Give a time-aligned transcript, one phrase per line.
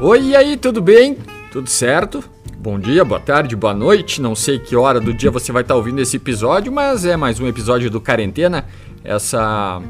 [0.00, 1.16] Oi, e aí, tudo bem?
[1.50, 2.22] Tudo certo?
[2.56, 4.22] Bom dia, boa tarde, boa noite.
[4.22, 7.40] Não sei que hora do dia você vai estar ouvindo esse episódio, mas é mais
[7.40, 8.64] um episódio do Quarentena.
[9.02, 9.82] Essa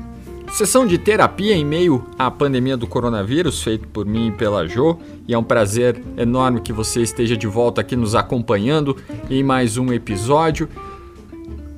[0.50, 4.98] sessão de terapia em meio à pandemia do coronavírus, feito por mim e pela Jo.
[5.26, 8.96] E é um prazer enorme que você esteja de volta aqui nos acompanhando
[9.28, 10.70] em mais um episódio.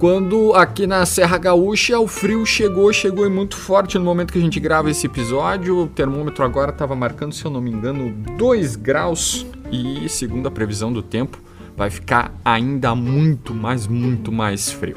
[0.01, 4.39] Quando aqui na Serra Gaúcha o frio chegou, chegou e muito forte no momento que
[4.39, 5.77] a gente grava esse episódio.
[5.77, 10.51] O termômetro agora estava marcando, se eu não me engano, 2 graus e, segundo a
[10.51, 11.39] previsão do tempo,
[11.77, 14.97] vai ficar ainda muito, mais, muito mais frio.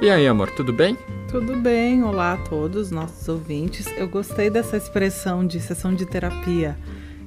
[0.00, 0.96] E aí, amor, tudo bem?
[1.28, 3.88] Tudo bem, olá a todos nossos ouvintes.
[3.96, 6.78] Eu gostei dessa expressão de sessão de terapia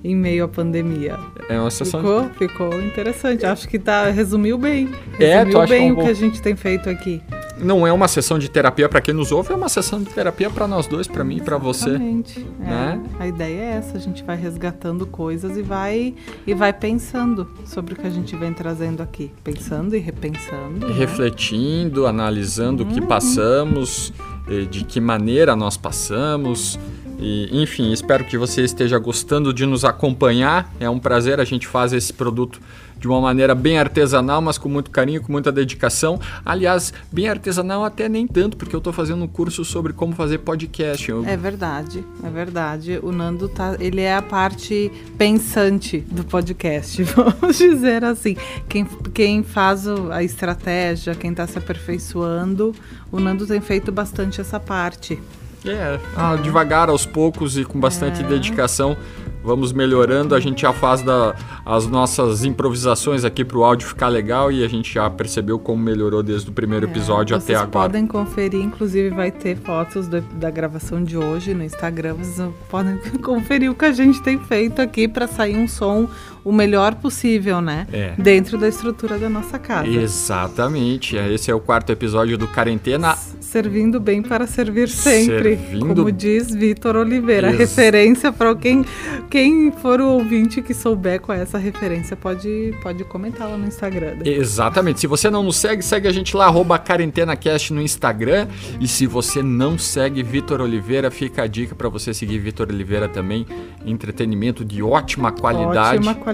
[0.04, 1.18] em meio à pandemia.
[1.50, 2.00] É uma sessão.
[2.00, 2.30] Ficou,
[2.70, 3.46] ficou interessante.
[3.46, 4.90] Acho que tá, resumiu bem.
[5.20, 7.22] É, Resumiu bem é um o que a gente tem feito aqui.
[7.60, 10.50] Não é uma sessão de terapia para quem nos ouve, é uma sessão de terapia
[10.50, 11.90] para nós dois, para mim e para você.
[11.90, 12.44] Exatamente.
[12.62, 13.04] É, né?
[13.20, 16.16] A ideia é essa, a gente vai resgatando coisas e vai
[16.48, 20.88] e vai pensando sobre o que a gente vem trazendo aqui, pensando e repensando.
[20.88, 20.94] né?
[20.98, 22.94] refletindo, analisando o Uhum.
[22.94, 24.12] que passamos,
[24.50, 26.80] eh, de que maneira nós passamos.
[27.22, 30.74] E, enfim, espero que você esteja gostando de nos acompanhar.
[30.80, 32.60] É um prazer, a gente faz esse produto
[33.00, 36.20] de uma maneira bem artesanal, mas com muito carinho, com muita dedicação.
[36.46, 40.40] Aliás, bem artesanal até nem tanto, porque eu estou fazendo um curso sobre como fazer
[40.40, 41.10] podcast.
[41.10, 43.00] Eu- É verdade, é verdade.
[43.02, 48.36] O Nando tá, ele é a parte pensante do podcast, vamos dizer assim.
[48.70, 52.74] Quem, quem faz a estratégia, quem está se aperfeiçoando,
[53.12, 55.20] o Nando tem feito bastante essa parte.
[55.66, 58.98] É, ah, devagar, aos poucos e com bastante dedicação,
[59.44, 60.34] vamos melhorando.
[60.34, 64.64] A gente já faz da, as nossas improvisações aqui para o áudio ficar legal e
[64.64, 67.72] a gente já percebeu como melhorou desde o primeiro episódio É, até vocês agora.
[67.90, 72.16] podem conferir, inclusive vai ter fotos do- da gravação de hoje no Instagram.
[72.16, 76.08] Vocês podem conferir o que a gente tem feito aqui para sair um som
[76.44, 77.86] o melhor possível, né?
[77.92, 78.14] É.
[78.18, 79.88] Dentro da estrutura da nossa casa.
[79.88, 83.16] Exatamente, esse é o quarto episódio do Quarentena.
[83.40, 87.50] Servindo bem para servir sempre, Servindo- como diz Vitor Oliveira.
[87.50, 88.86] Ex- Referência para quem,
[89.30, 93.68] quem for o ouvinte que souber qual é essa referência, pode, pode comentar lá no
[93.68, 94.16] Instagram.
[94.16, 94.22] né?
[94.26, 95.02] Exatamente.
[95.02, 98.48] Se você não nos segue, segue a gente lá, arroba QuarentenaCast no Instagram.
[98.80, 103.10] E se você não segue Vitor Oliveira, fica a dica para você seguir Vitor Oliveira
[103.10, 103.46] também.
[103.86, 105.98] Entretenimento de ótima qualidade.
[105.98, 106.31] Ótima qualidade.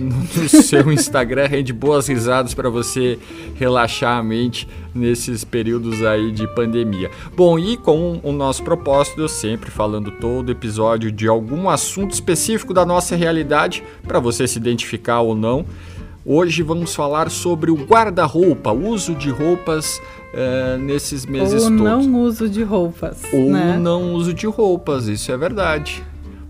[0.00, 3.18] no seu Instagram rende boas risadas para você
[3.54, 7.10] relaxar a mente nesses períodos aí de pandemia.
[7.36, 12.74] Bom, e com o nosso propósito, eu sempre falando todo episódio de algum assunto específico
[12.74, 15.64] da nossa realidade, para você se identificar ou não.
[16.24, 19.98] Hoje vamos falar sobre o guarda-roupa, o uso de roupas
[20.34, 22.06] eh, nesses meses Ou todos.
[22.06, 23.18] não uso de roupas.
[23.32, 23.78] Ou né?
[23.78, 26.04] não uso de roupas, isso é verdade.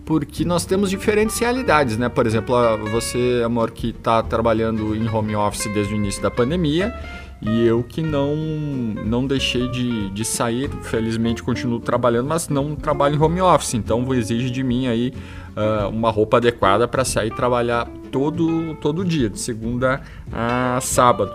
[0.08, 2.08] Porque nós temos diferentes realidades, né?
[2.08, 2.56] Por exemplo,
[2.90, 6.94] você, amor, que está trabalhando em home office desde o início da pandemia,
[7.42, 13.16] e eu que não, não deixei de, de sair, felizmente continuo trabalhando, mas não trabalho
[13.16, 15.12] em home office, então exige de mim aí
[15.54, 20.00] ah, uma roupa adequada para sair trabalhar todo, todo dia, de segunda
[20.32, 21.32] a sábado.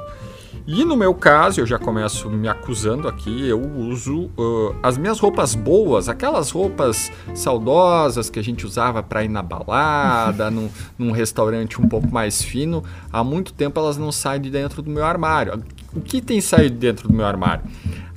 [0.66, 5.20] E no meu caso, eu já começo me acusando aqui, eu uso ah, as minhas
[5.20, 11.12] roupas boas, aquelas roupas saudosas que a gente usava para ir na balada, num, num
[11.12, 12.82] restaurante um pouco mais fino.
[13.12, 15.62] Há muito tempo elas não saem de dentro do meu armário.
[15.94, 17.66] O que tem saído de dentro do meu armário?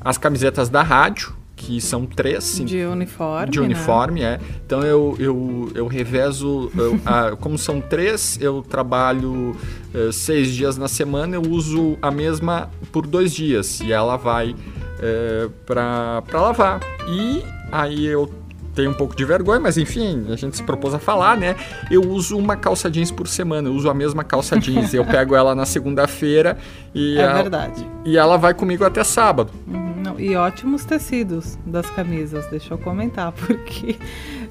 [0.01, 3.51] As camisetas da rádio, que são três, De uniforme.
[3.51, 3.65] de né?
[3.65, 4.39] uniforme, é.
[4.67, 9.57] Então eu, eu, eu revezo, eu, ah, como são três, eu trabalho
[9.95, 14.55] eh, seis dias na semana, eu uso a mesma por dois dias e ela vai
[15.01, 16.81] eh, pra para lavar.
[17.09, 17.43] E
[17.73, 18.31] aí eu
[18.75, 21.57] tenho um pouco de vergonha, mas enfim, a gente se propôs a falar, né?
[21.91, 24.93] Eu uso uma calça jeans por semana, eu uso a mesma calça jeans.
[24.93, 26.59] eu pego ela na segunda-feira
[26.95, 27.87] e, É ela- verdade.
[28.05, 29.51] e ela vai comigo até sábado.
[29.67, 29.86] Uhum,
[30.19, 33.97] E ótimos tecidos das camisas, deixa eu comentar, porque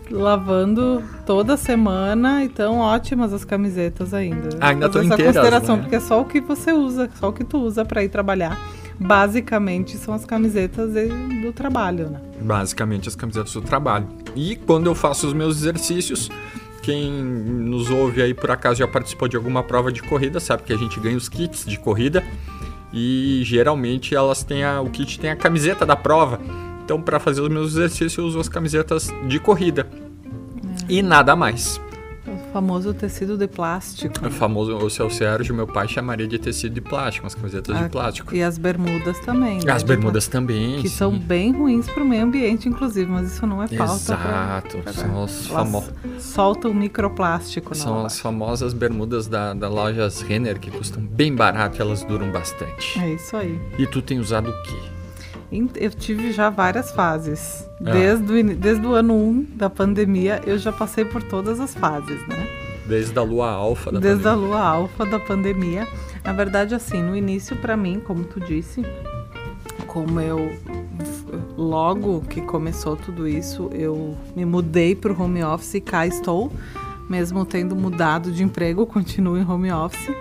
[0.09, 4.49] lavando toda semana, então ótimas as camisetas ainda.
[4.59, 5.81] Ainda Fazer tão essa inteiras, consideração, né?
[5.83, 8.59] porque é só o que você usa, só o que tu usa para ir trabalhar.
[8.97, 10.93] Basicamente são as camisetas
[11.41, 12.21] do trabalho, né?
[12.39, 14.07] Basicamente as camisetas do trabalho.
[14.35, 16.29] E quando eu faço os meus exercícios,
[16.81, 20.71] quem nos ouve aí por acaso já participou de alguma prova de corrida, sabe que
[20.71, 22.23] a gente ganha os kits de corrida
[22.95, 26.39] e geralmente elas têm a, o kit tem a camiseta da prova.
[26.83, 29.85] Então para fazer os meus exercícios eu uso as camisetas de corrida.
[30.87, 31.81] E nada mais.
[32.55, 34.25] Famoso tecido de plástico.
[34.25, 37.83] O famoso, o seu Sérgio, meu pai chamaria de tecido de plástico, umas camisetas Ah,
[37.83, 38.33] de plástico.
[38.33, 39.59] E as bermudas também.
[39.61, 40.77] né, As de bermudas também.
[40.81, 40.95] Que sim.
[40.95, 44.15] são bem ruins pro meio ambiente, inclusive, mas isso não é pauta.
[44.15, 45.83] pra- Exato, pra- são os Elas famo-
[46.17, 51.81] Soltam microplástico São as famosas bermudas da, da lojas Renner que custam bem barato e
[51.81, 52.97] elas duram bastante.
[52.99, 53.59] É isso aí.
[53.77, 54.77] E tu tem usado o quê?
[55.75, 57.67] Eu tive já várias fases.
[57.85, 57.91] Ah.
[57.91, 62.19] Desde, o, desde o ano 1 da pandemia, eu já passei por todas as fases,
[62.27, 62.47] né?
[62.87, 64.49] Desde a lua alfa da Desde a pandemia.
[64.49, 65.87] lua alfa da pandemia.
[66.23, 68.83] Na verdade, assim, no início, pra mim, como tu disse,
[69.87, 70.55] como eu
[71.57, 76.51] logo que começou tudo isso, eu me mudei pro home office e cá estou,
[77.09, 80.13] mesmo tendo mudado de emprego, continuo em home office.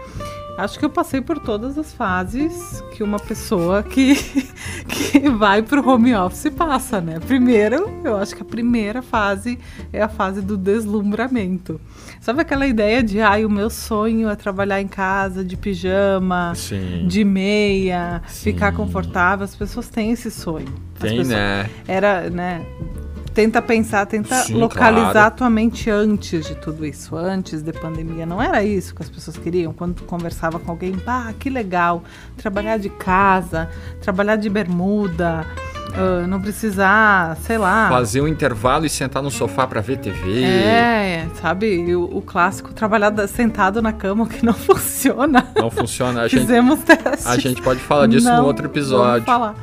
[0.57, 4.15] Acho que eu passei por todas as fases que uma pessoa que,
[4.87, 7.19] que vai pro home office passa, né?
[7.19, 9.59] Primeiro, eu acho que a primeira fase
[9.93, 11.81] é a fase do deslumbramento.
[12.21, 17.07] Sabe aquela ideia de, ai, o meu sonho é trabalhar em casa de pijama, Sim.
[17.09, 18.53] de meia, Sim.
[18.53, 19.45] ficar confortável.
[19.45, 20.69] As pessoas têm esse sonho.
[20.95, 21.69] As Tem, pessoas- né?
[21.89, 22.65] Era, né?
[23.35, 25.27] Tenta pensar, tenta Sim, localizar claro.
[25.27, 28.25] a tua mente antes de tudo isso, antes da pandemia.
[28.25, 29.73] Não era isso que as pessoas queriam.
[29.73, 32.05] Quando tu conversava com alguém, ah, que legal,
[32.37, 33.69] trabalhar de casa,
[34.01, 35.45] trabalhar de bermuda,
[35.97, 37.89] ah, não precisar, sei lá.
[37.89, 40.45] Fazer um intervalo e sentar no sofá pra ver TV.
[40.45, 45.45] É, sabe, o, o clássico trabalhar da- sentado na cama, que não funciona.
[45.57, 46.23] Não funciona.
[46.23, 47.27] A gente, Fizemos testes.
[47.27, 49.25] a gente pode falar disso Não, no outro vamos episódio.
[49.27, 49.57] falar.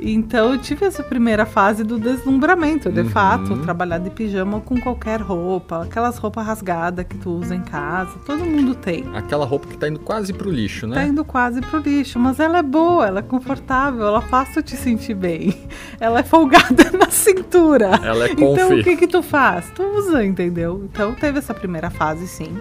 [0.00, 3.08] Então eu tive essa primeira fase do deslumbramento, de Uhum.
[3.10, 8.12] fato, trabalhar de pijama com qualquer roupa, aquelas roupas rasgadas que tu usa em casa,
[8.24, 9.04] todo mundo tem.
[9.14, 11.06] Aquela roupa que tá indo quase pro lixo, Tá né?
[11.08, 14.76] indo quase pro lixo, mas ela é boa, ela é confortável, ela faz tu te
[14.76, 15.54] sentir bem.
[16.00, 17.90] Ela é folgada na cintura.
[18.02, 18.84] Ela é Então o confi.
[18.84, 19.68] que que tu faz?
[19.74, 20.84] Tu usa, entendeu?
[20.84, 22.56] Então teve essa primeira fase, sim,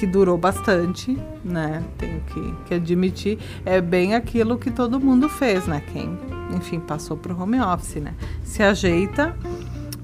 [0.00, 1.14] que durou bastante,
[1.44, 1.82] né?
[1.98, 3.38] Tenho que, que admitir.
[3.66, 5.82] É bem aquilo que todo mundo fez, né?
[5.92, 6.18] Quem,
[6.56, 8.14] enfim, passou pro home office, né?
[8.42, 9.36] Se ajeita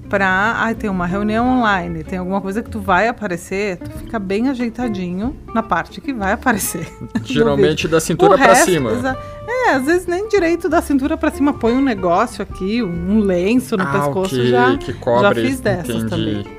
[0.07, 0.53] pra.
[0.57, 4.49] Ai, tem uma reunião online, tem alguma coisa que tu vai aparecer, tu fica bem
[4.49, 6.87] ajeitadinho na parte que vai aparecer.
[7.25, 9.17] Geralmente da cintura O pra resto, cima.
[9.47, 13.75] É, às vezes nem direito da cintura pra cima põe um negócio aqui, um lenço
[13.75, 14.77] no ah, pescoço o que, já.
[14.77, 16.09] que cobre, fiz dessas entendi.
[16.09, 16.56] também.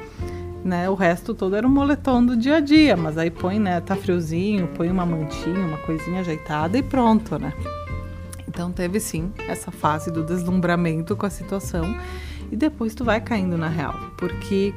[0.68, 3.80] Né, o resto todo era um moletom do dia a dia, mas aí põe, né,
[3.80, 7.54] tá friozinho, põe uma mantinha, uma coisinha ajeitada e pronto, né?
[8.46, 11.96] Então teve sim essa fase do deslumbramento com a situação
[12.52, 14.74] e depois tu vai caindo na real, porque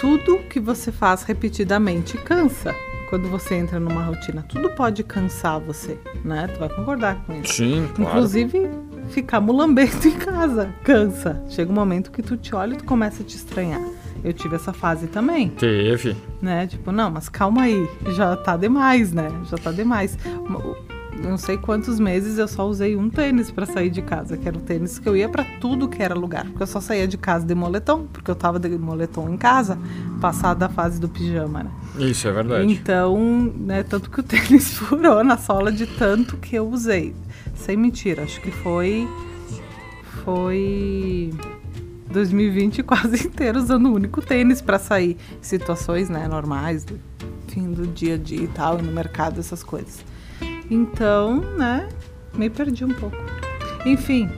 [0.00, 2.74] tudo que você faz repetidamente cansa.
[3.10, 6.48] Quando você entra numa rotina, tudo pode cansar você, né?
[6.48, 7.52] Tu vai concordar com isso.
[7.52, 8.10] Sim, claro.
[8.12, 8.70] Inclusive,
[9.10, 11.44] ficar mulambento em casa cansa.
[11.50, 13.82] Chega um momento que tu te olha e tu começa a te estranhar.
[14.24, 16.16] Eu tive essa fase também, Teve.
[16.40, 16.66] né?
[16.66, 19.28] Tipo, não, mas calma aí, já tá demais, né?
[19.50, 20.16] Já tá demais.
[21.22, 24.56] Não sei quantos meses eu só usei um tênis pra sair de casa, que era
[24.56, 26.46] o tênis que eu ia pra tudo que era lugar.
[26.46, 29.78] Porque eu só saía de casa de moletom, porque eu tava de moletom em casa,
[30.20, 31.70] passada a fase do pijama, né?
[31.98, 32.72] Isso é verdade.
[32.72, 37.14] Então, né, tanto que o tênis furou na sola de tanto que eu usei.
[37.54, 39.06] Sem mentira, acho que foi.
[40.24, 41.30] Foi.
[42.12, 45.16] 2020 quase inteiro usando o único tênis pra sair.
[45.40, 46.98] Situações, né, normais, do
[47.48, 50.04] fim do dia a dia e tal, e no mercado, essas coisas.
[50.70, 51.88] Então, né,
[52.34, 53.16] me perdi um pouco.
[53.84, 54.30] Enfim,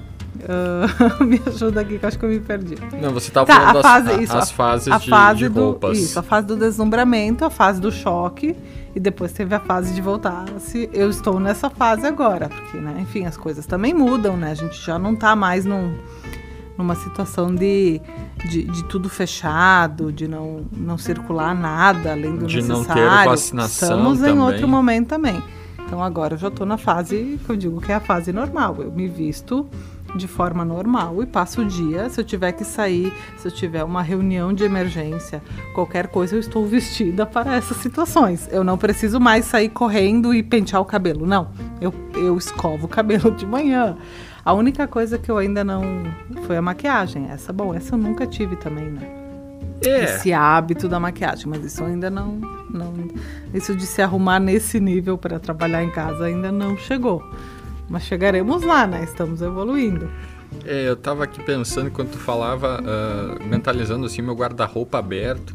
[0.49, 2.75] ah, me ajuda aqui que eu acho que eu me perdi.
[3.01, 5.39] Não, você tava Tá, falando a das, fase, a- isso, as fases a de, fase
[5.39, 5.99] de do, roupas.
[5.99, 8.57] Isso, a fase do deslumbramento, a fase do choque
[8.97, 10.45] e depois teve a fase de voltar.
[10.59, 14.51] Se eu estou nessa fase agora, porque, né, enfim, as coisas também mudam, né?
[14.51, 15.95] A gente já não tá mais num,
[16.77, 18.01] numa situação de,
[18.51, 23.31] de, de tudo fechado, de não, não circular nada além do De não ter necessário.
[23.31, 24.39] vacinação Estamos em também.
[24.41, 25.43] outro momento também.
[25.87, 28.77] Então agora eu já tô na fase que eu digo que é a fase normal.
[28.81, 29.67] Eu me visto
[30.17, 32.09] de forma normal e passo o dia.
[32.09, 35.43] Se eu tiver que sair, se eu tiver uma reunião de emergência,
[35.75, 38.49] qualquer coisa, eu estou vestida para essas situações.
[38.51, 41.27] Eu não preciso mais sair correndo e pentear o cabelo.
[41.27, 41.49] Não.
[41.81, 43.97] Eu, eu escovo o cabelo de manhã.
[44.45, 45.83] A única coisa que eu ainda não.
[46.47, 47.31] foi a maquiagem.
[47.31, 49.25] Essa, bom, essa eu nunca tive também, né?
[49.83, 52.39] É, esse hábito da maquiagem, mas isso ainda não,
[52.71, 52.93] não
[53.53, 57.23] isso de se arrumar nesse nível para trabalhar em casa ainda não chegou.
[57.89, 59.05] Mas chegaremos lá, né?
[59.05, 60.09] Estamos evoluindo.
[60.65, 65.55] é, eu tava aqui pensando enquanto tu falava, ah, mentalizando assim meu guarda-roupa aberto.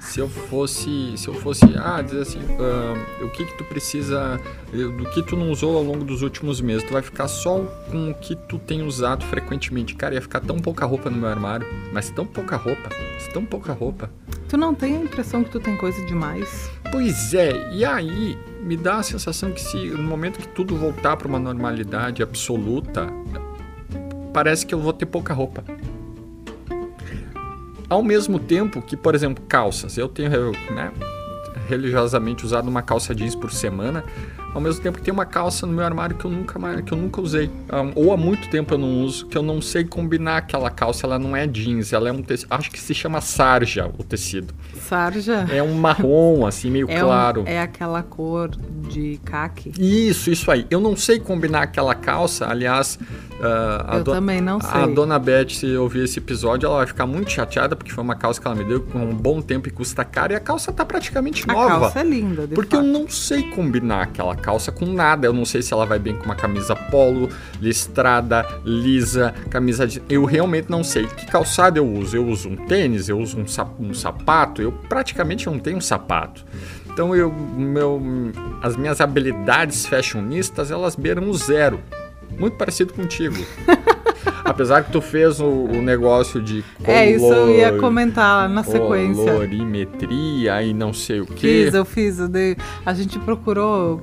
[0.00, 4.40] Se eu fosse, se eu fosse, ah, dizer assim, ah, o que que tu precisa,
[4.72, 7.58] eh, do que tu não usou ao longo dos últimos meses, tu vai ficar só
[7.90, 9.94] com o que tu tem usado frequentemente.
[9.94, 13.44] Cara, ia ficar tão pouca roupa no meu armário, mas tão pouca roupa, mas tão
[13.44, 14.10] pouca roupa.
[14.48, 16.70] Tu não tem a impressão que tu tem coisa demais?
[16.90, 21.16] Pois é, e aí me dá a sensação que se no momento que tudo voltar
[21.16, 23.06] para uma normalidade absoluta,
[24.32, 25.62] parece que eu vou ter pouca roupa.
[27.90, 29.98] Ao mesmo tempo que, por exemplo, calças.
[29.98, 30.30] Eu tenho
[30.70, 30.92] né,
[31.68, 34.04] religiosamente usado uma calça jeans por semana,
[34.52, 36.92] ao mesmo tempo que tem uma calça no meu armário que eu nunca mais, que
[36.92, 37.50] eu nunca usei,
[37.94, 41.18] ou há muito tempo eu não uso, que eu não sei combinar aquela calça, ela
[41.18, 44.52] não é jeans, ela é um tecido, acho que se chama sarja o tecido.
[44.80, 45.46] Sarja?
[45.50, 47.42] É um marrom assim meio é claro.
[47.42, 48.50] Um, é aquela cor
[48.88, 49.72] de caque.
[49.78, 50.66] Isso, isso aí.
[50.70, 52.98] Eu não sei combinar aquela calça, aliás,
[53.40, 54.70] uh, eu também não sei.
[54.70, 58.14] A dona Beth, se ouvir esse episódio, ela vai ficar muito chateada porque foi uma
[58.14, 60.72] calça que ela me deu com um bom tempo e custa caro e a calça
[60.72, 61.64] tá praticamente nova.
[61.64, 62.86] A calça é linda, de Porque fato.
[62.86, 65.26] eu não sei combinar aquela calça com nada.
[65.26, 67.28] Eu não sei se ela vai bem com uma camisa polo,
[67.60, 70.02] listrada, lisa, camisa de.
[70.08, 71.06] Eu realmente não sei.
[71.06, 72.16] Que calçado eu uso?
[72.16, 73.80] Eu uso um tênis, eu uso um, sap...
[73.80, 74.62] um sapato.
[74.62, 76.44] Eu praticamente não tenho um sapato.
[76.92, 78.02] Então eu, meu,
[78.62, 81.80] as minhas habilidades fashionistas elas beiram o zero.
[82.40, 83.36] Muito parecido contigo.
[84.42, 88.64] Apesar que tu fez o, o negócio de color, É, isso eu ia comentar na
[88.64, 89.32] sequência.
[89.32, 91.64] Colorimetria e não sei o que.
[91.64, 92.18] Fiz, eu fiz.
[92.18, 94.02] Eu dei, a gente procurou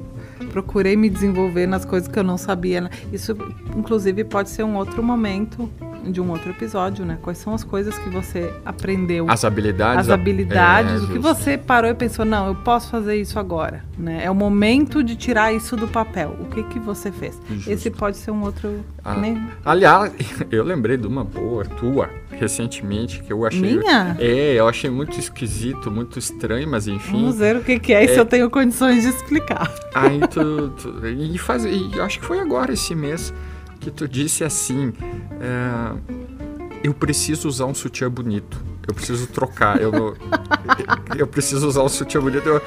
[0.52, 2.82] procurei me desenvolver nas coisas que eu não sabia.
[2.82, 2.90] Né?
[3.12, 3.36] Isso,
[3.76, 5.70] inclusive, pode ser um outro momento
[6.12, 7.18] de um outro episódio, né?
[7.22, 9.26] Quais são as coisas que você aprendeu?
[9.30, 10.08] As habilidades.
[10.08, 13.84] As habilidades, é, o que você parou e pensou, não, eu posso fazer isso agora,
[13.98, 14.24] né?
[14.24, 16.36] É o momento de tirar isso do papel.
[16.40, 17.40] O que que você fez?
[17.50, 17.70] Justo.
[17.70, 18.84] Esse pode ser um outro...
[19.04, 19.50] Ah, né?
[19.64, 20.12] Aliás,
[20.52, 23.78] eu lembrei de uma boa tua, recentemente, que eu achei...
[23.78, 24.16] Minha?
[24.20, 27.14] É, eu achei muito esquisito, muito estranho, mas enfim...
[27.14, 28.08] Vamos ver o que que é, é...
[28.08, 29.72] se eu tenho condições de explicar.
[29.94, 30.70] Aí tu...
[30.70, 31.66] tu e faz...
[31.66, 33.34] E acho que foi agora, esse mês
[33.88, 34.94] que tu disse assim:
[35.40, 35.96] é,
[36.84, 40.14] eu preciso usar um sutiã bonito, eu preciso trocar, eu, não,
[41.18, 42.48] eu preciso usar um sutiã bonito.
[42.48, 42.62] Eu,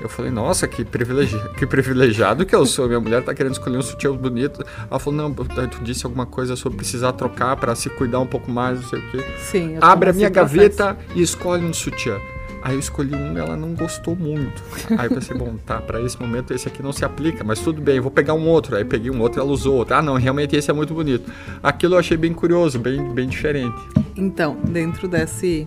[0.00, 2.86] eu falei, nossa, que, privilegi que privilegiado que eu sou.
[2.86, 4.64] Minha mulher tá querendo escolher um sutiã bonito.
[4.90, 8.50] Ela falou, não, tu disse alguma coisa sobre precisar trocar para se cuidar um pouco
[8.50, 9.24] mais, não sei o quê.
[9.38, 9.76] Sim.
[9.78, 12.18] Abre a minha gaveta e escolhe um sutiã.
[12.62, 14.62] Aí eu escolhi um e ela não gostou muito.
[14.98, 17.80] Aí eu pensei, bom, tá, para esse momento esse aqui não se aplica, mas tudo
[17.80, 18.76] bem, vou pegar um outro.
[18.76, 19.94] Aí peguei um outro e ela usou outro.
[19.94, 21.30] Ah, não, realmente esse é muito bonito.
[21.62, 23.76] Aquilo eu achei bem curioso, bem, bem diferente.
[24.16, 25.66] Então, dentro desse.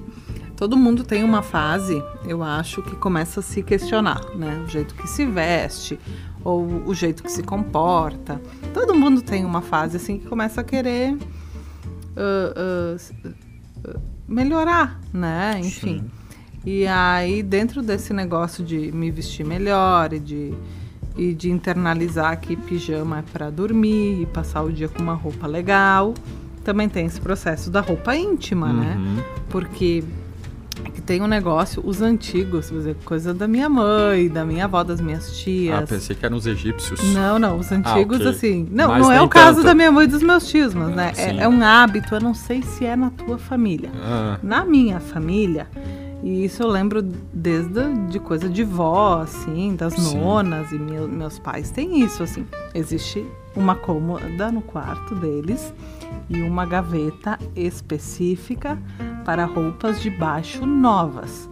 [0.56, 4.64] Todo mundo tem uma fase, eu acho, que começa a se questionar, né?
[4.66, 6.00] O jeito que se veste,
[6.44, 8.40] ou o jeito que se comporta.
[8.72, 11.14] Todo mundo tem uma fase assim que começa a querer
[12.16, 15.60] uh, uh, melhorar, né?
[15.60, 16.00] Enfim.
[16.00, 16.23] Sim.
[16.66, 20.54] E aí, dentro desse negócio de me vestir melhor e de,
[21.18, 25.46] e de internalizar que pijama é para dormir e passar o dia com uma roupa
[25.46, 26.14] legal,
[26.64, 28.96] também tem esse processo da roupa íntima, né?
[28.96, 29.16] uhum.
[29.16, 29.24] né?
[29.50, 30.04] Porque
[30.94, 32.72] que tem um negócio, os antigos,
[33.06, 35.84] coisa da minha mãe, da minha avó, das minhas tias.
[35.84, 37.02] Ah, pensei que eram os egípcios.
[37.14, 38.30] Não, não, os antigos, ah, okay.
[38.30, 38.68] assim.
[38.72, 39.66] Não, mas não é o caso tanto.
[39.66, 42.34] da minha mãe e dos meus tios, mas né, é, é, um hábito, eu não
[42.34, 43.92] sei se é na tua família.
[43.96, 44.40] Ah.
[44.42, 45.68] Na minha família,
[46.24, 50.20] e isso eu lembro desde de coisa de vó, assim, das Sim.
[50.20, 52.48] nonas e meu, meus pais têm isso, assim.
[52.74, 55.74] Existe uma cômoda no quarto deles
[56.30, 58.82] e uma gaveta específica
[59.26, 61.50] para roupas de baixo novas.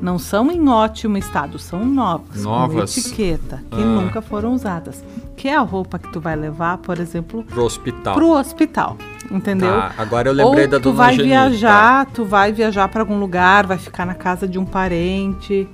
[0.00, 2.94] Não são em ótimo estado, são novas, novas.
[2.94, 3.84] com etiqueta, que ah.
[3.84, 5.02] nunca foram usadas.
[5.36, 8.14] Que é a roupa que tu vai levar, por exemplo, pro hospital.
[8.14, 8.96] Pro hospital
[9.30, 9.70] entendeu?
[9.70, 13.66] Tá, agora eu lembrei Ou da tu vai viajar, tu vai viajar para algum lugar,
[13.66, 15.66] vai ficar na casa de um parente.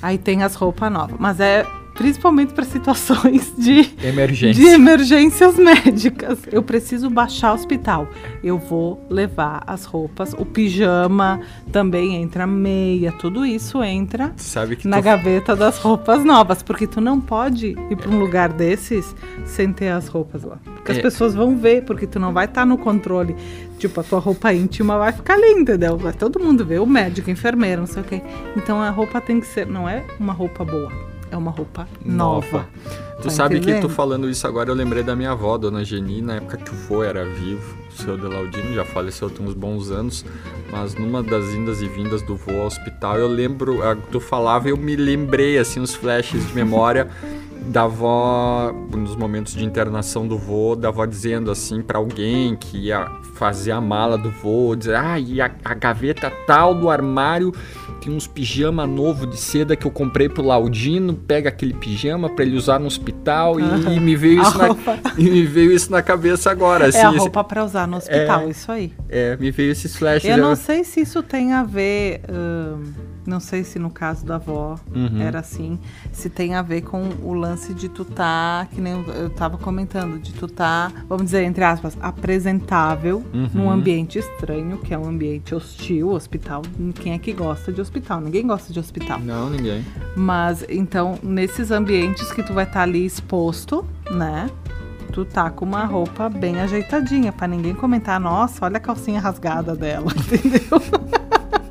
[0.00, 1.66] Aí tem as roupas novas, mas é
[1.98, 4.62] principalmente para situações de Emergência.
[4.62, 6.38] de emergências médicas.
[6.50, 8.08] Eu preciso baixar o hospital.
[8.42, 11.40] Eu vou levar as roupas, o pijama
[11.72, 14.32] também entra meia, tudo isso entra
[14.84, 15.02] na tu...
[15.02, 19.14] gaveta das roupas novas, porque tu não pode ir para um lugar desses
[19.44, 20.58] sem ter as roupas lá.
[20.76, 20.94] Porque é.
[20.94, 23.34] as pessoas vão ver, porque tu não vai estar tá no controle.
[23.76, 25.96] Tipo, a tua roupa íntima vai ficar ali, entendeu?
[25.96, 28.22] Vai todo mundo ver, o médico, a enfermeira, não sei o quê.
[28.56, 32.58] Então a roupa tem que ser, não é uma roupa boa é uma roupa nova.
[32.58, 32.68] nova.
[33.18, 33.82] Tu tá sabe entendendo?
[33.82, 36.70] que tu falando isso agora, eu lembrei da minha avó, Dona Geni, na época que
[36.70, 37.76] o vô era vivo.
[37.90, 40.24] O seu Delaudino já faleceu tem uns bons anos,
[40.70, 43.78] mas numa das indas e vindas do vô ao hospital, eu lembro,
[44.12, 47.08] tu falava, eu me lembrei, assim, uns flashes de memória
[47.66, 52.78] da avó, nos momentos de internação do vô, da avó dizendo assim para alguém que
[52.78, 57.52] ia fazer a mala do vô, dizer, ah, e a, a gaveta tal do armário
[58.00, 62.44] tem uns pijama novo de seda que eu comprei pro Laudino, pega aquele pijama para
[62.44, 64.68] ele usar no hospital e, e me veio isso na,
[65.16, 66.86] e me veio isso na cabeça agora.
[66.86, 68.92] Assim, é a roupa para usar no hospital, é, isso aí.
[69.08, 70.28] É, me veio esses flashes.
[70.28, 72.22] Eu não sei se isso tem a ver.
[73.28, 75.20] Não sei se no caso da avó Uhum.
[75.20, 75.78] era assim.
[76.12, 79.58] Se tem a ver com o lance de tu tá, que nem eu- eu tava
[79.58, 83.48] comentando, de tu tá, vamos dizer, entre aspas, apresentável Uhum.
[83.52, 86.62] num ambiente estranho, que é um ambiente hostil, hospital.
[86.94, 88.20] Quem é que gosta de hospital?
[88.22, 89.20] Ninguém gosta de hospital.
[89.20, 89.84] Não, ninguém.
[90.16, 94.48] Mas então, nesses ambientes que tu vai estar ali exposto, né?
[95.12, 99.74] Tu tá com uma roupa bem ajeitadinha, pra ninguém comentar, nossa, olha a calcinha rasgada
[99.74, 100.80] dela, entendeu?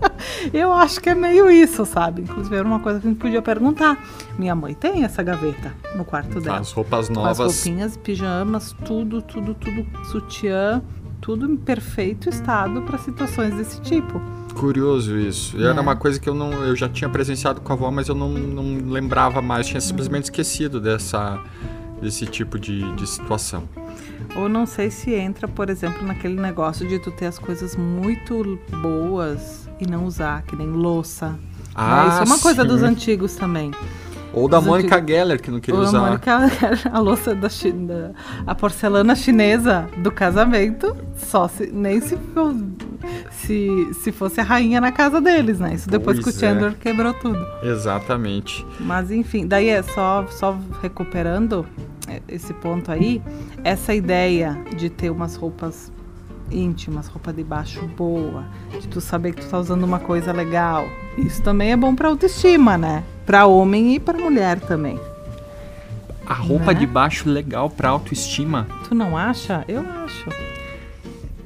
[0.53, 2.21] Eu acho que é meio isso, sabe?
[2.21, 3.97] Inclusive, era uma coisa que a gente podia perguntar.
[4.37, 6.59] Minha mãe tem essa gaveta no quarto dela.
[6.59, 7.63] As roupas Com as novas.
[7.63, 10.81] roupinhas, pijamas, tudo, tudo, tudo, sutiã,
[11.21, 14.21] tudo em perfeito estado para situações desse tipo.
[14.53, 15.57] Curioso isso.
[15.57, 15.67] E É.
[15.67, 16.51] Era uma coisa que eu não.
[16.51, 19.67] Eu já tinha presenciado com a avó, mas eu não, não lembrava mais.
[19.67, 21.39] Tinha simplesmente esquecido dessa,
[22.01, 23.63] desse tipo de, de situação.
[24.35, 28.59] Ou não sei se entra, por exemplo, naquele negócio de tu ter as coisas muito
[28.81, 31.29] boas e não usar, que nem louça.
[31.29, 32.07] né?
[32.09, 32.69] Isso é uma coisa Ah, sim.
[32.69, 33.71] dos antigos também.
[34.33, 35.15] Ou da Mônica antigos.
[35.15, 35.99] Geller, que não queria Ou a usar.
[36.01, 36.39] Mônica,
[36.91, 37.47] a louça da,
[38.45, 42.17] a porcelana chinesa do casamento, só se nem se,
[43.31, 45.73] se se fosse a rainha na casa deles, né?
[45.73, 46.49] Isso depois Pois que o é.
[46.53, 47.43] Chandler quebrou tudo.
[47.63, 48.65] Exatamente.
[48.79, 51.65] Mas enfim, daí é só, só recuperando
[52.07, 53.21] é, esse ponto aí,
[53.63, 55.91] essa ideia de ter umas roupas
[56.51, 58.45] íntimas, roupa de baixo boa,
[58.79, 60.85] de tu saber que tu tá usando uma coisa legal.
[61.17, 63.03] Isso também é bom pra autoestima, né?
[63.25, 64.99] Pra homem e pra mulher também.
[66.25, 66.79] A roupa Né?
[66.79, 68.67] de baixo legal pra autoestima.
[68.87, 69.63] Tu não acha?
[69.67, 70.29] Eu acho.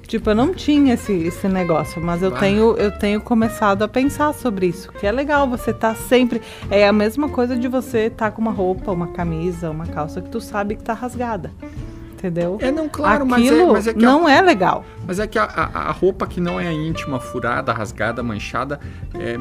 [0.07, 4.33] Tipo, eu não tinha esse, esse negócio, mas eu tenho, eu tenho começado a pensar
[4.33, 4.91] sobre isso.
[4.91, 6.41] Que é legal você tá sempre.
[6.69, 10.29] É a mesma coisa de você tá com uma roupa, uma camisa, uma calça que
[10.29, 11.51] tu sabe que tá rasgada.
[12.21, 12.59] Entendeu?
[12.61, 14.85] É, não, claro, mas Aquilo é, mas é que a- não é legal.
[15.07, 18.79] Mas é que a, a- a roupa que não é íntima, furada, rasgada, manchada,
[19.19, 19.35] é.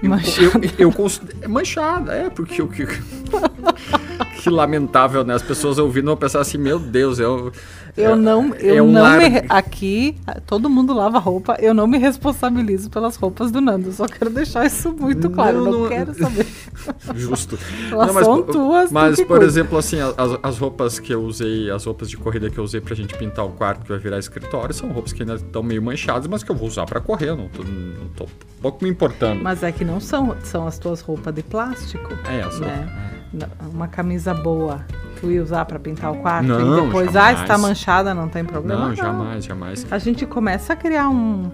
[0.00, 0.64] Manchada.
[0.64, 2.86] Eu, eu, cons- é manchada, é, porque o que.
[4.44, 5.34] que lamentável, né?
[5.34, 7.50] As pessoas ouvindo vão pensar assim, meu Deus, eu.
[7.96, 11.56] Eu é- não, é eu um não lar- me, aqui todo mundo lava roupa.
[11.60, 13.92] Eu não me responsabilizo pelas roupas do Nando.
[13.92, 15.58] Só quero deixar isso muito claro.
[15.64, 16.46] Não, Não, não- quero saber.
[17.14, 17.56] Justo.
[17.90, 18.88] Elas Não, mas, são tuas.
[18.88, 19.44] tu Mas, por cuida.
[19.44, 22.80] exemplo, assim, as, as roupas que eu usei, as roupas de corrida que eu usei
[22.80, 25.80] pra gente pintar o quarto que vai virar escritório, são roupas que ainda estão meio
[25.80, 28.26] manchadas, mas que eu vou usar pra correr, não tô, não tô
[28.60, 29.40] pouco me importando.
[29.42, 32.12] Mas é que não são, são as tuas roupas de plástico.
[32.28, 32.88] É, as né?
[32.90, 33.23] Não,
[33.72, 34.84] Uma camisa boa,
[35.20, 37.38] tu ia usar pra pintar o quarto Não, e depois, jamais.
[37.38, 38.88] ah, está manchada, não tem problema.
[38.88, 39.86] Não, jamais, jamais.
[39.90, 41.50] A gente começa a criar um.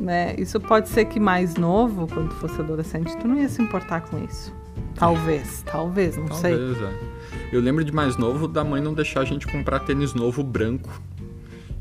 [0.00, 0.34] Né?
[0.36, 4.22] Isso pode ser que mais novo, quando fosse adolescente, tu não ia se importar com
[4.24, 4.52] isso.
[4.94, 6.56] Talvez, talvez, não sei.
[6.56, 7.12] Talvez, é.
[7.52, 10.90] Eu lembro de mais novo da mãe não deixar a gente comprar tênis novo branco.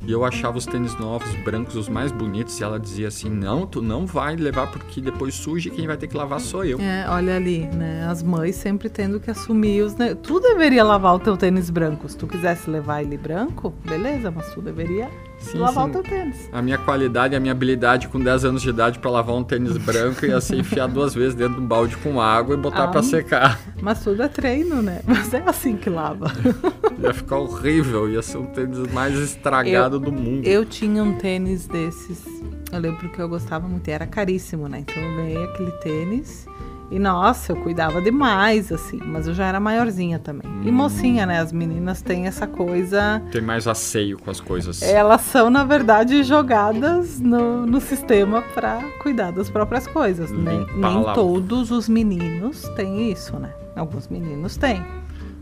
[0.06, 2.60] E eu achava os tênis novos, brancos, os mais bonitos.
[2.60, 5.96] E ela dizia assim: Não, tu não vai levar porque depois suja e quem vai
[5.96, 6.80] ter que lavar sou eu.
[6.80, 8.08] É, olha ali, né?
[8.10, 9.96] As mães sempre tendo que assumir os.
[10.24, 12.10] Tu deveria lavar o teu tênis branco.
[12.10, 15.10] Se tu quisesse levar ele branco, beleza, mas tu deveria
[15.42, 15.90] Sim, lavar sim.
[15.90, 16.50] o teu tênis.
[16.52, 19.76] A minha qualidade a minha habilidade com 10 anos de idade pra lavar um tênis
[19.84, 22.88] branco ia ser enfiar duas vezes dentro de um balde com água e botar Ah.
[22.90, 23.60] pra secar.
[23.82, 25.02] Mas tudo é treino, né?
[25.08, 26.32] Mas é assim que lava.
[27.02, 30.46] Ia ficar horrível, ia ser um tênis mais estragado do mundo.
[30.46, 32.24] Eu tinha um tênis desses.
[32.72, 33.88] Eu lembro que eu gostava muito.
[33.88, 34.80] e Era caríssimo, né?
[34.88, 36.46] Então eu ganhei aquele tênis.
[36.92, 39.00] E nossa, eu cuidava demais, assim.
[39.06, 40.52] Mas eu já era maiorzinha também.
[40.64, 40.74] E Hum.
[40.74, 41.40] mocinha, né?
[41.40, 43.22] As meninas têm essa coisa.
[43.32, 44.82] Tem mais asseio com as coisas.
[44.82, 50.30] Elas são, na verdade, jogadas no, no sistema pra cuidar das próprias coisas.
[50.32, 51.16] Nem, Limpar, nem lavar.
[51.16, 53.52] todos os meninos têm isso, né?
[53.76, 54.84] Alguns meninos têm.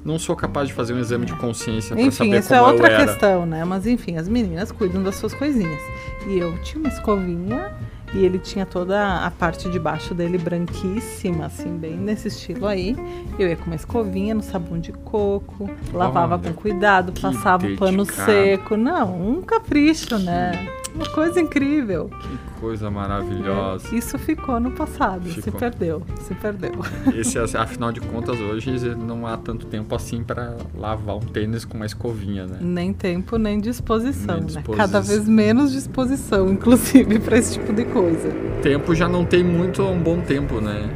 [0.05, 2.71] Não sou capaz de fazer um exame de consciência pra Enfim, saber essa como é
[2.71, 3.65] outra questão, né?
[3.65, 5.81] Mas enfim, as meninas cuidam das suas coisinhas.
[6.27, 7.71] E eu tinha uma escovinha
[8.13, 12.95] e ele tinha toda a parte de baixo dele branquíssima, assim, bem nesse estilo aí.
[13.37, 17.77] Eu ia com uma escovinha no sabão de coco, lavava Olha, com cuidado, passava o
[17.77, 18.75] pano seco.
[18.75, 20.67] Não, um capricho, né?
[20.95, 22.09] Uma coisa incrível.
[22.09, 23.95] Que coisa maravilhosa.
[23.95, 25.59] Isso ficou no passado, se Ficou.
[25.59, 26.71] perdeu, se perdeu.
[27.15, 31.75] Esse, afinal de contas, hoje não há tanto tempo assim pra lavar um tênis com
[31.75, 32.57] uma escovinha, né?
[32.61, 34.63] Nem tempo, nem disposição, Nem né?
[34.75, 38.29] Cada vez menos disposição, inclusive, para esse tipo de coisa.
[38.61, 40.89] Tempo já não tem muito há um bom tempo, né?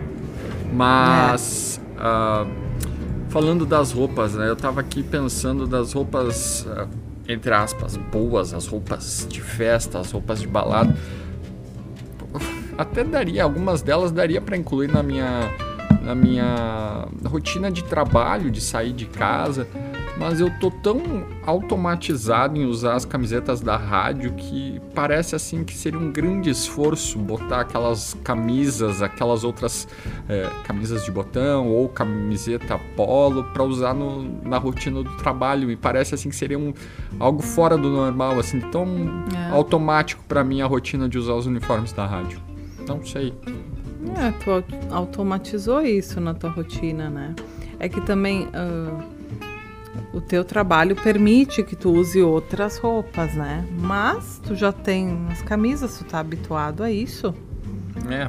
[0.74, 2.46] Mas ah,
[3.30, 4.50] falando das roupas, né?
[4.50, 6.88] Eu tava aqui pensando das roupas, ah,
[7.28, 10.96] entre aspas, boas, as roupas de festa, as roupas de balada.
[12.84, 15.50] Até daria, algumas delas daria pra incluir na minha
[16.02, 19.66] na minha rotina de trabalho, de sair de casa.
[20.18, 21.02] mas eu tô tão
[21.46, 27.18] automatizado em usar as camisetas da rádio que parece assim que seria um grande esforço
[27.18, 29.88] botar aquelas camisas, aquelas outras
[30.28, 35.68] é, camisas de botão ou camiseta polo para usar no, na rotina do trabalho.
[35.70, 36.74] Me parece assim que seria um,
[37.18, 38.86] algo fora do normal, assim, tão
[39.34, 39.52] É.
[39.54, 42.40] automático para mim a rotina de usar os uniformes da rádio.
[42.88, 43.34] Não sei.
[44.18, 47.34] É, tu au- automatizou isso na tua rotina, né?
[47.80, 49.04] É que também ah,
[50.14, 53.66] o teu trabalho permite que tu use outras roupas, né?
[53.80, 57.34] Mas tu já tem as camisas, tu tá habituado a isso,
[58.10, 58.28] É,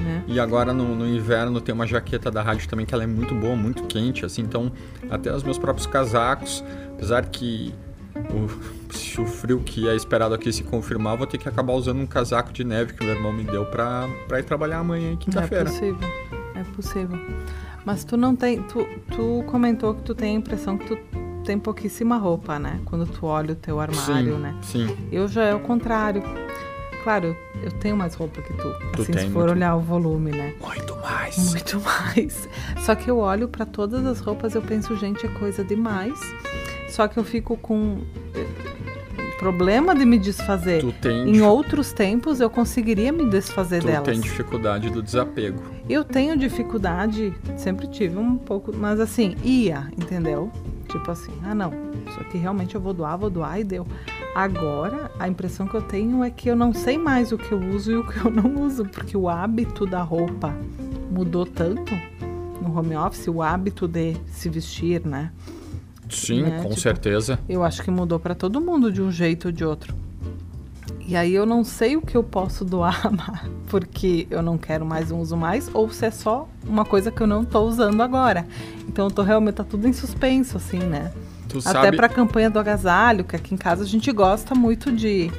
[0.00, 0.24] né?
[0.26, 3.34] E agora no, no inverno tem uma jaqueta da rádio também que ela é muito
[3.34, 4.70] boa, muito quente, assim, então
[5.10, 7.72] até os meus próprios casacos, apesar que
[8.32, 11.72] o, se o frio que é esperado aqui se confirmar, eu vou ter que acabar
[11.74, 14.78] usando um casaco de neve que o meu irmão me deu pra, pra ir trabalhar
[14.78, 15.64] amanhã em É quinta-feira.
[15.70, 16.08] possível,
[16.54, 17.18] é possível.
[17.84, 20.98] Mas tu não tem, tu, tu comentou que tu tem a impressão que tu
[21.44, 22.80] tem pouquíssima roupa, né?
[22.84, 24.54] Quando tu olha o teu armário, sim, né?
[24.62, 24.96] sim.
[25.12, 26.22] Eu já é o contrário.
[27.04, 28.68] Claro, eu tenho mais roupa que tu.
[28.96, 29.50] Tu assim, se for muito.
[29.52, 30.52] olhar o volume, né?
[30.60, 31.38] Muito mais.
[31.50, 32.48] Muito mais.
[32.80, 36.18] Só que eu olho pra todas as roupas, eu penso, gente, é coisa demais.
[36.96, 37.98] Só que eu fico com
[38.34, 38.46] eh,
[39.38, 40.80] problema de me desfazer.
[40.80, 44.08] Tu tem, Em outros tempos eu conseguiria me desfazer tu delas.
[44.08, 45.62] tem dificuldade do desapego.
[45.90, 50.50] Eu tenho dificuldade, sempre tive um pouco, mas assim, ia, entendeu?
[50.88, 51.70] Tipo assim, ah não,
[52.08, 53.86] isso aqui realmente eu vou doar, vou doar e deu.
[54.34, 57.60] Agora, a impressão que eu tenho é que eu não sei mais o que eu
[57.60, 60.54] uso e o que eu não uso, porque o hábito da roupa
[61.10, 61.92] mudou tanto
[62.62, 65.30] no home office, o hábito de se vestir, né?
[66.08, 67.38] Sim, Né, com tipo- certeza.
[67.48, 69.94] Eu acho que mudou pra todo mundo de um jeito ou de outro.
[71.08, 73.00] E aí eu não sei o que eu posso doar,
[73.68, 77.20] porque eu não quero mais, não uso mais, ou se é só uma coisa que
[77.20, 78.44] eu não tô usando agora.
[78.88, 81.12] Então eu tô realmente tá tudo em suspenso, assim, né?
[81.48, 84.90] Tu Até sabe, pra campanha do agasalho, que aqui em casa a gente gosta muito
[84.90, 85.30] de,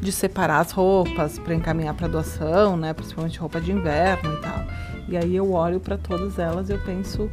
[0.00, 2.94] de separar as roupas pra encaminhar pra doação, né?
[2.94, 4.64] Principalmente roupa de inverno e tal.
[5.06, 7.30] E aí eu olho pra todas elas e eu penso,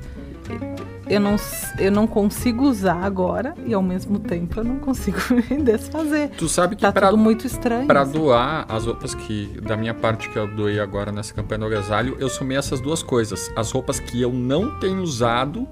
[1.09, 1.35] eu não,
[1.79, 5.17] eu não consigo usar agora e ao mesmo tempo eu não consigo
[5.49, 6.29] me desfazer.
[6.37, 7.87] tu sabe que Tá pra, tudo muito estranho.
[7.87, 8.11] Pra assim.
[8.13, 12.15] doar as roupas que, da minha parte que eu doei agora nessa campanha do agasalho,
[12.19, 13.51] eu somei essas duas coisas.
[13.55, 15.67] As roupas que eu não tenho usado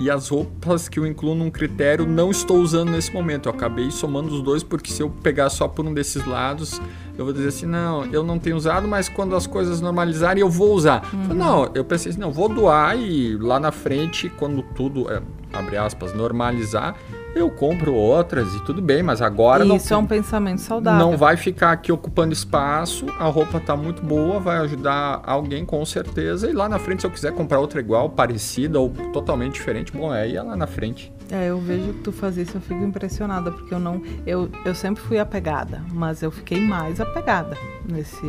[0.00, 3.48] e as roupas que eu incluo num critério não estou usando nesse momento.
[3.48, 6.80] Eu acabei somando os dois porque se eu pegar só por um desses lados,
[7.16, 10.48] eu vou dizer assim, não, eu não tenho usado, mas quando as coisas normalizarem eu
[10.48, 11.02] vou usar.
[11.04, 15.22] Falei, Não, eu pensei assim, não, vou doar e lá na frente, quando tudo, é,
[15.52, 16.94] abre aspas, normalizar,
[17.34, 21.06] eu compro outras e tudo bem, mas agora não Isso é um pensamento saudável.
[21.06, 25.84] não vai ficar aqui ocupando espaço, a roupa tá muito boa, vai ajudar alguém com
[25.84, 26.48] certeza.
[26.48, 30.10] E lá na frente, se eu quiser comprar outra igual, parecida ou totalmente diferente, bom,
[30.10, 31.12] aí é lá na frente.
[31.30, 34.02] É, eu vejo que tu faz isso, eu fico impressionada, porque eu não.
[34.26, 37.56] Eu, eu sempre fui apegada, mas eu fiquei mais apegada
[37.88, 38.26] nesse,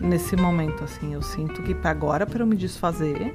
[0.00, 1.14] nesse momento, assim.
[1.14, 3.34] Eu sinto que pra agora, para eu me desfazer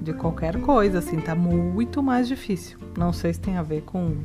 [0.00, 2.78] de qualquer coisa, assim, tá muito mais difícil.
[2.96, 4.16] Não sei se tem a ver com.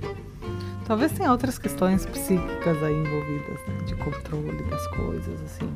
[0.86, 3.78] Talvez tenha outras questões psíquicas aí envolvidas, né?
[3.86, 5.70] De controle das coisas, assim.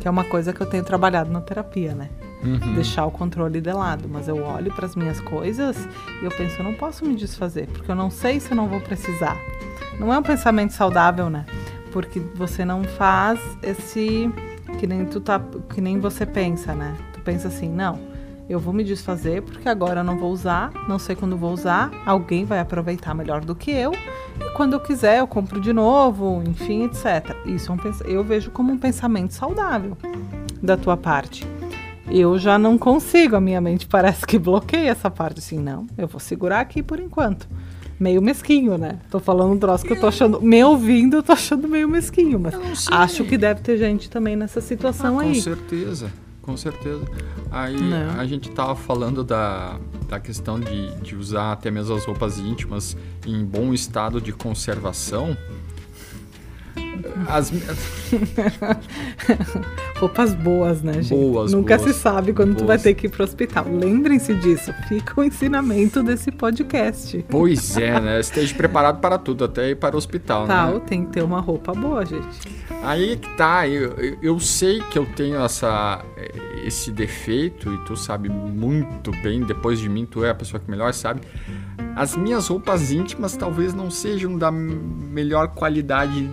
[0.00, 2.10] Que é uma coisa que eu tenho trabalhado na terapia, né?
[2.44, 2.74] Uhum.
[2.74, 5.88] deixar o controle de lado, mas eu olho para as minhas coisas
[6.20, 8.68] e eu penso, eu não posso me desfazer, porque eu não sei se eu não
[8.68, 9.34] vou precisar.
[9.98, 11.46] Não é um pensamento saudável, né?
[11.90, 14.30] Porque você não faz esse
[14.74, 15.40] que nem tu tá,
[15.72, 16.96] que nem você pensa, né?
[17.12, 17.98] Tu pensa assim, não,
[18.48, 21.90] eu vou me desfazer porque agora eu não vou usar, não sei quando vou usar,
[22.04, 26.42] alguém vai aproveitar melhor do que eu, e quando eu quiser eu compro de novo,
[26.46, 27.36] enfim, etc.
[27.46, 29.96] Isso é um, eu vejo como um pensamento saudável
[30.62, 31.46] da tua parte
[32.10, 36.06] eu já não consigo, a minha mente parece que bloqueia essa parte assim, não, eu
[36.06, 37.48] vou segurar aqui por enquanto.
[37.98, 38.98] Meio mesquinho, né?
[39.10, 42.38] Tô falando um troço que eu tô achando, me ouvindo, eu tô achando meio mesquinho,
[42.40, 42.94] mas não sei.
[42.96, 45.40] acho que deve ter gente também nessa situação Ah, com aí.
[45.40, 47.02] certeza, com certeza.
[47.50, 48.14] Aí Né?
[48.18, 49.78] a gente tava falando da,
[50.08, 55.36] da questão de, de usar até mesmo as roupas íntimas em bom estado de conservação.
[57.28, 57.52] As,
[59.98, 61.10] Roupas boas, né, gente?
[61.10, 61.94] Boas, Nunca boas.
[61.94, 62.82] se sabe quando tu vai Boas.
[62.82, 63.66] ter que ir pro hospital.
[63.70, 64.72] Lembrem-se disso.
[64.88, 67.24] Fica o ensinamento desse podcast.
[67.28, 68.20] pois é, né?
[68.20, 70.54] Esteja preparado para tudo, até ir para o hospital, né?
[70.54, 72.64] Tal, tem que ter uma roupa boa, gente.
[72.82, 76.04] Aí que tá, eu, eu- eu sei que eu tenho essa,
[76.64, 80.70] esse defeito e tu sabe muito bem, depois de mim tu é a pessoa que
[80.70, 81.20] melhor sabe.
[81.96, 86.28] As minhas roupas íntimas talvez não sejam da melhor qualidade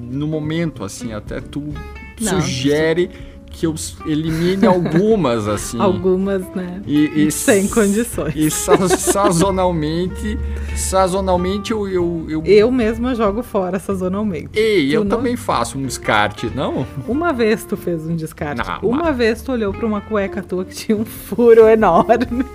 [0.00, 1.72] no momento, assim, até tu
[2.20, 3.10] Não, sugere
[3.50, 3.74] que eu
[4.06, 5.78] elimine algumas, assim.
[5.78, 6.80] Algumas, né?
[6.86, 8.34] E, e Sem condições.
[8.34, 10.38] E sa- sazonalmente
[10.74, 11.86] Sazonalmente eu.
[11.86, 12.42] Eu, eu...
[12.46, 14.58] Eu mesma jogo fora sazonalmente.
[14.58, 16.86] Ei, Tu eu não- também faço um descarte, não?
[17.06, 18.66] Uma vez tu fez um descarte.
[18.66, 22.46] Não, Uma mas- vez tu olhou pra uma cueca tua que tinha um furo enorme.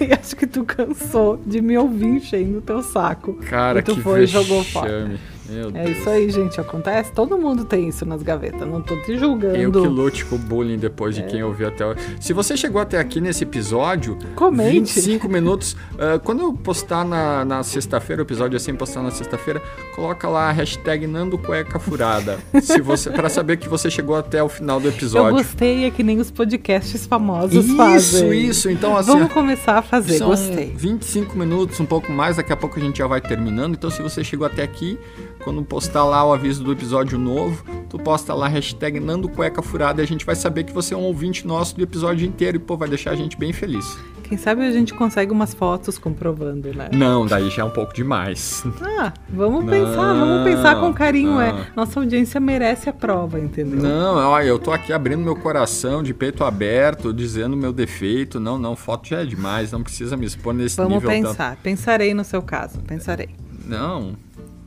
[0.00, 3.34] E acho que tu cansou de me ouvir enchendo o teu saco.
[3.34, 5.18] Cara, E tu que foi e jogou fora.
[5.48, 5.98] Meu É Deus.
[5.98, 6.60] isso aí, gente.
[6.60, 7.12] Acontece.
[7.12, 8.66] Todo mundo tem isso nas gavetas.
[8.68, 9.56] Não tô te julgando.
[9.56, 11.22] Eu que lute com o bullying depois É.
[11.22, 11.84] de quem ouviu até.
[12.20, 14.94] Se você chegou até aqui nesse episódio, Comente.
[14.94, 15.76] 25 minutos.
[15.98, 19.62] ah, quando eu postar na, na sexta-feira, o episódio é sempre postar na sexta-feira,
[19.94, 22.38] coloca lá a hashtag Nando Cueca Furada.
[22.62, 25.36] se você, pra saber que você chegou até o final do Eu episódio.
[25.36, 28.32] gostei, é que nem os podcasts famosos Isso, fazem.
[28.46, 28.70] isso.
[28.70, 29.10] Então, assim.
[29.12, 30.18] Vamos começar a fazer.
[30.18, 30.72] São Gostei.
[30.76, 33.74] 25 minutos, um pouco mais, daqui a pouco a gente já vai terminando.
[33.74, 34.98] Então, se você chegou até aqui,
[35.46, 39.62] quando postar lá o aviso do episódio novo, tu posta lá a hashtag Nando Cueca
[39.62, 42.56] Furada e a gente vai saber que você é um ouvinte nosso do episódio inteiro
[42.56, 43.96] e, pô, vai deixar a gente bem feliz.
[44.24, 46.88] Quem sabe a gente consegue umas fotos comprovando, né?
[46.92, 48.64] Não, daí já é um pouco demais.
[48.98, 51.40] Ah, vamos Não, pensar, vamos pensar com carinho, não.
[51.40, 51.66] é.
[51.76, 53.80] Nossa audiência merece a prova, entendeu?
[53.80, 58.40] Não, olha, eu tô aqui abrindo meu coração de peito aberto, dizendo meu defeito.
[58.40, 61.28] Não, não, foto já é demais, não precisa me expor nesse Vamos nível tanto.
[61.28, 61.56] pensar.
[61.62, 63.28] Pensarei no seu caso, pensarei.
[63.64, 64.16] Não.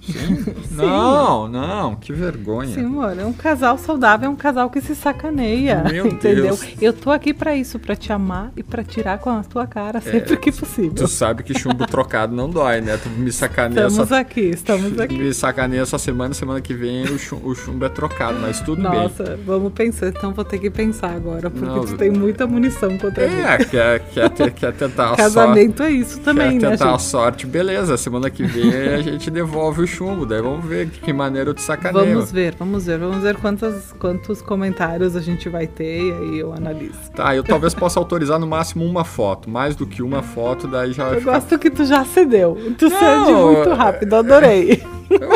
[0.01, 0.55] Sim.
[0.71, 2.73] Não, não, que vergonha.
[2.73, 6.43] Sim, amor, é um casal saudável, é um casal que se sacaneia, Meu entendeu?
[6.45, 6.65] Deus.
[6.81, 9.99] Eu tô aqui pra isso, pra te amar e pra tirar com a tua cara
[10.01, 10.91] sempre que possível.
[10.91, 12.97] É, Tu sabe que chumbo trocado não dói, né?
[12.97, 15.17] Tu me sacaneia Estamos essa, aqui, estamos aqui.
[15.17, 18.81] me sacaneia essa semana, semana que vem o chumbo, o chumbo é trocado, mas tudo
[18.81, 20.07] Nossa, vamos pensar.
[20.07, 23.35] Então vou ter que pensar agora, porque Não, tu tem muita munição contra bem.
[23.35, 23.41] mim.
[23.41, 25.21] É, quer, quer, ter- quer tentar a sorte.
[25.23, 27.03] Casamento é isso também, quer né, tentar a gente?
[27.03, 27.97] sorte, beleza.
[27.97, 31.53] Semana que vem a gente devolve o chumbo, daí vamos ver de que maneira eu
[31.53, 32.13] te sacaneio.
[32.13, 36.39] Vamos ver, vamos ver, vamos ver quantas, quantos comentários a gente vai ter e aí
[36.39, 37.11] eu analiso.
[37.15, 39.49] Tá, eu talvez possa autorizar no máximo uma foto.
[39.49, 42.57] Mais do que uma foto, daí já Eu gosto que tu já cedeu.
[42.77, 44.83] Tu Não, cede muito é- rápido, adorei.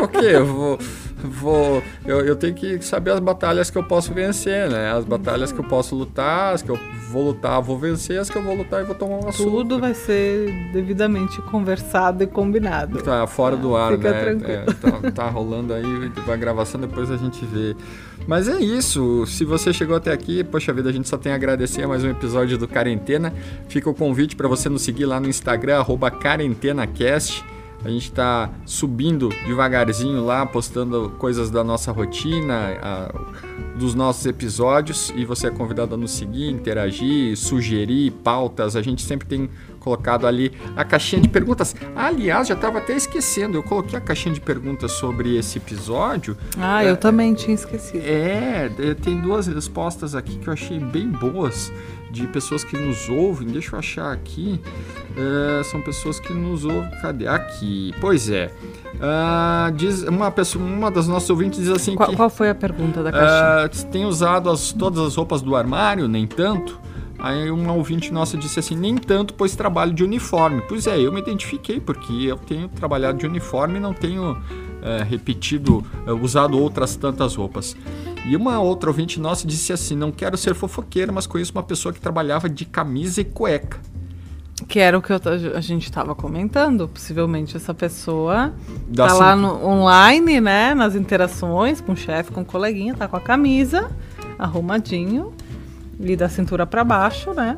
[0.03, 0.79] Ok, eu vou.
[1.23, 4.91] Vou eu, eu tenho que saber as batalhas que eu posso vencer, né?
[4.91, 8.37] As batalhas que eu posso lutar, as que eu vou lutar, vou vencer, as que
[8.37, 9.49] eu vou lutar e vou tomar uma surra.
[9.51, 13.01] Tudo vai ser devidamente conversado e combinado.
[13.01, 14.21] Tá fora do ar, Fica né?
[14.21, 14.51] tranquilo.
[14.51, 17.75] É, tá, tá rolando aí, vai gravação, depois a gente vê.
[18.27, 19.25] Mas é isso.
[19.25, 22.09] Se você chegou até aqui, poxa vida, a gente só tem a agradecer mais um
[22.09, 23.33] episódio do Quarentena.
[23.67, 27.52] Fica o convite para você nos seguir lá no Instagram, arroba QuarentenaCast.
[27.83, 33.13] A gente está subindo devagarzinho lá, postando coisas da nossa rotina, a-
[33.77, 35.11] dos nossos episódios.
[35.15, 38.75] E você é convidado a nos seguir, interagir, sugerir pautas.
[38.75, 41.75] A gente sempre tem colocado ali a caixinha de perguntas.
[41.93, 46.37] Aliás, já estava até esquecendo, eu coloquei a caixinha de perguntas sobre esse episódio.
[46.57, 48.01] Ah, eu também tinha esquecido.
[48.05, 51.69] É, é, tem duas respostas aqui que eu achei bem boas
[52.13, 53.47] de pessoas que nos ouvem.
[53.47, 54.61] Deixa eu achar aqui.
[55.17, 56.89] É, são pessoas que nos ouvem.
[57.01, 57.27] Cadê?
[57.27, 57.93] Aqui.
[57.99, 58.51] Pois é.
[59.01, 62.55] Ah, diz uma pessoa, uma das nossas ouvintes diz assim Qual, que qual foi a
[62.55, 63.31] pergunta da caixinha?
[63.65, 66.79] ah, tem usado as- todas as roupas do armário, nem tanto.
[67.19, 70.61] Aí uma ouvinte nossa disse assim, nem tanto, pois trabalho de uniforme.
[70.67, 74.37] Pois é, eu me identifiquei, porque eu tenho trabalhado de uniforme e não tenho
[74.81, 77.77] eh, repetido, eh, usado outras tantas roupas.
[78.25, 81.93] E uma outra ouvinte nossa disse assim, não quero ser fofoqueira, mas conheço uma pessoa
[81.93, 83.79] que trabalhava de camisa e cueca.
[84.67, 85.19] Que era o que eu
[85.55, 86.87] a gente estava comentando.
[86.87, 88.53] Possivelmente essa pessoa
[88.87, 90.73] Da tá lá no, online, né?
[90.73, 93.91] Nas interações com o chefe, com o coleguinha, tá com a camisa,
[94.39, 95.33] arrumadinho,
[95.99, 97.57] e da cintura para baixo, né?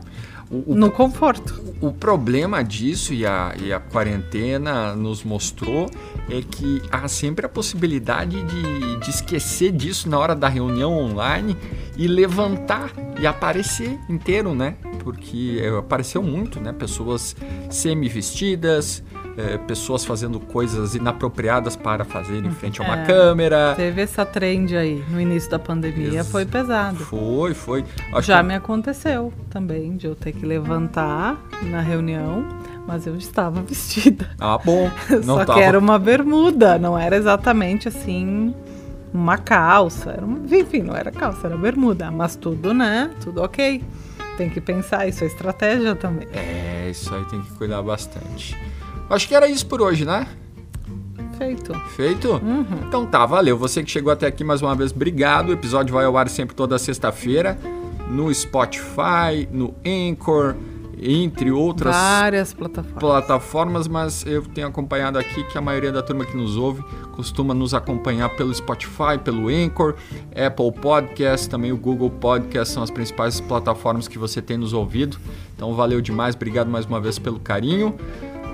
[0.49, 1.63] O- o No conforto.
[1.81, 5.89] O problema disso, e a, e a quarentena nos mostrou,
[6.29, 11.57] é que há sempre a possibilidade de, de esquecer disso na hora da reunião online
[11.97, 14.75] e levantar e aparecer inteiro, né?
[15.03, 16.71] Porque é, apareceu muito, né?
[16.73, 17.35] Pessoas
[17.69, 19.03] semi-vestidas,
[19.37, 23.05] é, pessoas fazendo coisas inapropriadas para fazer em frente a uma É.
[23.05, 23.73] câmera.
[23.75, 26.97] Teve essa trend aí no início da pandemia, Ex- foi pesado.
[26.97, 27.83] Foi, foi.
[28.13, 32.45] Acho Já que- me aconteceu também de eu ter que levantar na reunião,
[32.87, 34.29] mas eu estava vestida.
[34.39, 34.89] Ah, bom.
[35.23, 35.59] Só tava...
[35.59, 38.55] que era uma bermuda, não era exatamente assim
[39.13, 40.11] uma calça.
[40.11, 42.09] Era uma- enfim, não era calça, era bermuda.
[42.11, 43.09] Mas tudo, né?
[43.21, 43.83] Tudo ok.
[44.37, 46.27] Tem que pensar, isso é estratégia também.
[46.33, 48.55] É, isso aí tem que cuidar bastante.
[49.09, 50.27] Acho que era isso por hoje, né?
[51.37, 51.73] Feito.
[51.95, 52.31] Feito?
[52.31, 52.65] Uhum.
[52.87, 53.57] Então tá, valeu.
[53.57, 55.49] Você que chegou até aqui mais uma vez, obrigado.
[55.49, 57.57] O episódio vai ao ar sempre toda sexta-feira
[58.09, 60.55] no Spotify, no Anchor,
[61.01, 62.99] entre outras Várias plataformas.
[62.99, 66.81] plataformas, mas eu tenho acompanhado aqui que a maioria da turma que nos ouve
[67.13, 69.95] costuma nos acompanhar pelo Spotify, pelo Anchor,
[70.31, 75.17] Apple Podcast, também o Google Podcast são as principais plataformas que você tem nos ouvido.
[75.55, 77.95] Então valeu demais, obrigado mais uma vez pelo carinho.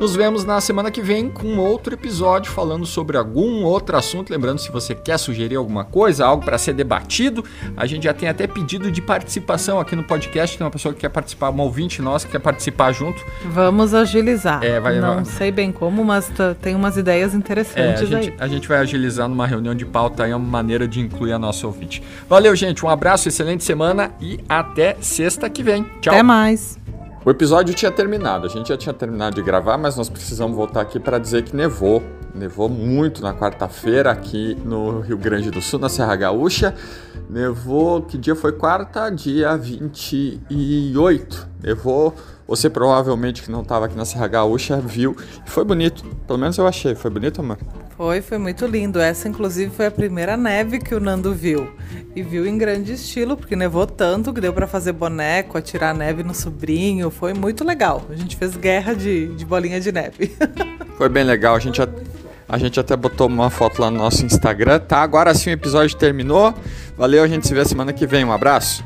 [0.02, 4.32] Nos vemos na semana que vem com outro episódio falando sobre algum outro assunto.
[4.32, 7.46] Lembrando, se você quer sugerir alguma coisa, algo para ser debatido,
[7.78, 10.58] a gente já tem até pedido de participação aqui no podcast.
[10.58, 13.24] Tem uma pessoa que quer participar, uma ouvinte nossa que quer participar junto.
[13.46, 14.64] Vamos agilizar.
[14.64, 16.32] É, vai- Não vai- sei bem como, mas
[16.64, 18.36] tem umas ideias É, a, interessantes gente, aí.
[18.40, 21.38] a gente vai agilizar numa reunião de pauta aí, é uma maneira de incluir a
[21.38, 22.02] nossa ouvinte.
[22.28, 22.84] Valeu, gente.
[22.84, 25.84] Um abraço, excelente semana e até sexta que vem.
[26.02, 26.12] Tchau.
[26.12, 26.81] Até mais.
[27.23, 30.81] O episódio tinha terminado, a gente já tinha terminado de gravar, mas nós precisamos voltar
[30.81, 32.01] aqui para dizer que nevou.
[32.34, 36.73] Nevou muito na quarta-feira aqui no Rio Grande do Sul, na Serra Gaúcha.
[37.29, 39.07] Nevou, que dia foi quarta?
[39.12, 41.51] Dia 28.
[41.63, 42.15] Nevou,
[42.47, 45.15] você provavelmente que não estava aqui na Serra Gaúcha viu.
[45.45, 46.95] Foi bonito, pelo menos eu achei.
[46.95, 47.58] Foi bonito, amor?
[47.95, 49.00] Foi, foi muito lindo.
[49.00, 51.71] Essa, inclusive, foi a primeira neve que o Nando viu.
[52.15, 56.24] E viu em grande estilo, porque nevou tanto que deu pra fazer boneco, atirar neve
[56.24, 57.12] no sobrinho.
[57.12, 58.06] Foi muito legal.
[58.10, 60.36] A gente fez guerra de, de bolinha de neve.
[60.97, 61.88] Foi bem legal, a gente, a,
[62.50, 65.02] a gente até botou uma foto lá no nosso Instagram, tá?
[65.02, 66.54] Agora sim o episódio terminou.
[66.97, 68.26] Valeu, a gente se vê semana que vem.
[68.26, 68.84] Um abraço.